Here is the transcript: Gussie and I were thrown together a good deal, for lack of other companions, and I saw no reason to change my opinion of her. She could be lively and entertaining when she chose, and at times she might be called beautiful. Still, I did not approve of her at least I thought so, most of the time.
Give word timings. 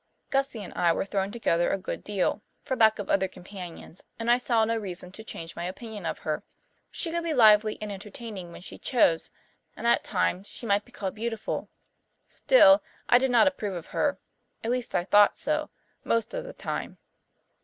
Gussie 0.31 0.63
and 0.63 0.73
I 0.73 0.91
were 0.93 1.05
thrown 1.05 1.31
together 1.31 1.69
a 1.69 1.77
good 1.77 2.03
deal, 2.03 2.41
for 2.63 2.75
lack 2.75 2.97
of 2.97 3.07
other 3.07 3.27
companions, 3.27 4.03
and 4.17 4.31
I 4.31 4.39
saw 4.39 4.65
no 4.65 4.75
reason 4.75 5.11
to 5.11 5.23
change 5.23 5.55
my 5.55 5.65
opinion 5.65 6.07
of 6.07 6.17
her. 6.25 6.41
She 6.89 7.11
could 7.11 7.23
be 7.23 7.35
lively 7.35 7.77
and 7.79 7.91
entertaining 7.91 8.51
when 8.51 8.61
she 8.61 8.79
chose, 8.79 9.29
and 9.77 9.85
at 9.85 10.03
times 10.03 10.47
she 10.47 10.65
might 10.65 10.85
be 10.85 10.91
called 10.91 11.13
beautiful. 11.13 11.69
Still, 12.27 12.81
I 13.09 13.19
did 13.19 13.29
not 13.29 13.45
approve 13.45 13.75
of 13.75 13.87
her 13.93 14.17
at 14.63 14.71
least 14.71 14.95
I 14.95 15.03
thought 15.03 15.37
so, 15.37 15.69
most 16.03 16.33
of 16.33 16.45
the 16.45 16.53
time. 16.53 16.97